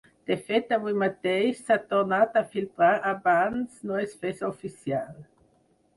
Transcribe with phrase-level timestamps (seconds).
[0.29, 5.13] De fet, avui mateix s’ha tornat a filtrar abans no es fes oficial.